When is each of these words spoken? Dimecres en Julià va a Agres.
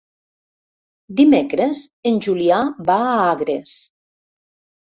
Dimecres 1.19 1.83
en 2.13 2.17
Julià 2.29 2.63
va 2.89 2.99
a 3.13 3.15
Agres. 3.29 3.79